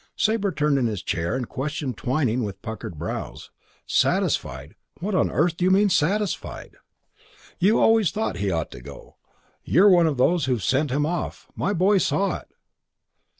Sabre 0.15 0.51
turned 0.51 0.79
in 0.79 0.87
his 0.87 1.03
chair 1.03 1.35
and 1.35 1.47
questioned 1.47 1.95
Twyning 1.95 2.43
with 2.43 2.63
puckered 2.63 2.97
brows. 2.97 3.51
"Satisfied? 3.85 4.73
What 4.99 5.13
on 5.13 5.29
earth 5.29 5.57
do 5.57 5.63
you 5.65 5.69
mean 5.69 5.89
satisfied?" 5.89 6.75
"You 7.59 7.79
always 7.79 8.09
thought 8.09 8.37
he 8.37 8.49
ought 8.49 8.71
to 8.71 8.81
go. 8.81 9.17
You're 9.63 9.89
one 9.91 10.07
of 10.07 10.17
those 10.17 10.45
who've 10.45 10.63
sent 10.63 10.89
him 10.89 11.05
off. 11.05 11.49
My 11.55 11.71
boy 11.71 11.99
saw 11.99 12.39
it." 12.39 12.47